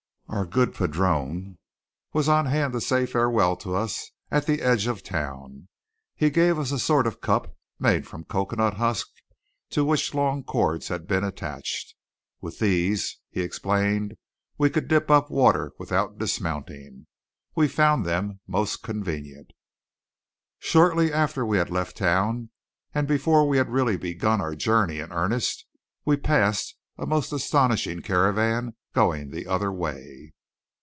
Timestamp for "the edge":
4.45-4.87